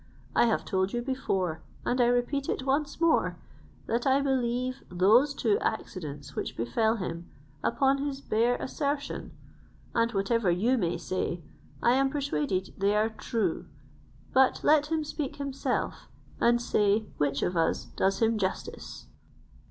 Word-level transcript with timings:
I 0.35 0.47
have 0.47 0.65
told 0.65 0.93
you 0.93 1.03
before, 1.03 1.61
and 1.85 2.01
I 2.01 2.07
repeat 2.07 2.49
it 2.49 2.65
once 2.65 2.99
more, 2.99 3.37
that 3.85 4.07
I 4.07 4.19
believe 4.19 4.77
those 4.89 5.31
two 5.35 5.59
accidents 5.59 6.35
which 6.35 6.57
befell 6.57 6.95
him, 6.95 7.29
upon 7.63 7.99
his 8.03 8.19
bare 8.19 8.55
assertion; 8.55 9.29
and 9.93 10.11
whatever 10.13 10.49
you 10.49 10.75
may 10.75 10.97
say, 10.97 11.43
I 11.83 11.91
am 11.93 12.09
persuaded 12.09 12.73
they 12.79 12.95
are 12.95 13.09
true; 13.09 13.67
but 14.33 14.63
let 14.63 14.87
him 14.87 15.03
speak 15.03 15.35
himself, 15.35 16.07
and 16.39 16.59
say 16.59 17.01
which 17.19 17.43
of 17.43 17.55
us 17.55 17.85
does 17.95 18.23
him 18.23 18.39
justice." 18.39 19.05